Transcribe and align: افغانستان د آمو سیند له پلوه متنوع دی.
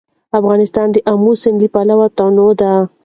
افغانستان 0.39 0.87
د 0.91 0.97
آمو 1.11 1.31
سیند 1.41 1.59
له 1.63 1.67
پلوه 1.73 1.95
متنوع 2.09 2.51
دی. 2.59 2.71